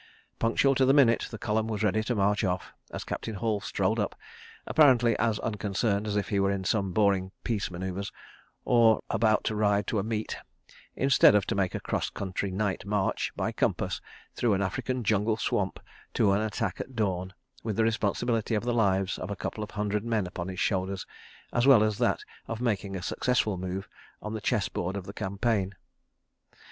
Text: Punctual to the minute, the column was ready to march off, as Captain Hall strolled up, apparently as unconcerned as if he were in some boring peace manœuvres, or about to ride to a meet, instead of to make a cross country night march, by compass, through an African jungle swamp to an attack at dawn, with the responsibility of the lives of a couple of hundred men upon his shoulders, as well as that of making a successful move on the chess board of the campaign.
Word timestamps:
Punctual 0.39 0.73
to 0.73 0.85
the 0.85 0.95
minute, 0.95 1.27
the 1.29 1.37
column 1.37 1.67
was 1.67 1.83
ready 1.83 2.01
to 2.05 2.15
march 2.15 2.43
off, 2.43 2.73
as 2.89 3.03
Captain 3.03 3.35
Hall 3.35 3.61
strolled 3.61 3.99
up, 3.99 4.15
apparently 4.65 5.15
as 5.19 5.37
unconcerned 5.41 6.07
as 6.07 6.15
if 6.17 6.29
he 6.29 6.39
were 6.39 6.49
in 6.49 6.63
some 6.63 6.91
boring 6.91 7.31
peace 7.43 7.69
manœuvres, 7.69 8.11
or 8.65 9.01
about 9.11 9.43
to 9.43 9.55
ride 9.55 9.85
to 9.85 9.99
a 9.99 10.03
meet, 10.03 10.37
instead 10.95 11.35
of 11.35 11.45
to 11.45 11.53
make 11.53 11.75
a 11.75 11.79
cross 11.79 12.09
country 12.09 12.49
night 12.49 12.83
march, 12.83 13.31
by 13.35 13.51
compass, 13.51 14.01
through 14.33 14.55
an 14.55 14.61
African 14.63 15.03
jungle 15.03 15.37
swamp 15.37 15.79
to 16.15 16.31
an 16.31 16.41
attack 16.41 16.81
at 16.81 16.95
dawn, 16.95 17.31
with 17.63 17.75
the 17.75 17.83
responsibility 17.83 18.55
of 18.55 18.63
the 18.63 18.73
lives 18.73 19.19
of 19.19 19.29
a 19.29 19.35
couple 19.35 19.63
of 19.63 19.69
hundred 19.69 20.03
men 20.03 20.25
upon 20.25 20.47
his 20.47 20.59
shoulders, 20.59 21.05
as 21.53 21.67
well 21.67 21.83
as 21.83 21.99
that 21.99 22.21
of 22.47 22.59
making 22.59 22.95
a 22.95 23.03
successful 23.03 23.55
move 23.55 23.87
on 24.19 24.33
the 24.33 24.41
chess 24.41 24.67
board 24.67 24.95
of 24.95 25.05
the 25.05 25.13
campaign. 25.13 25.75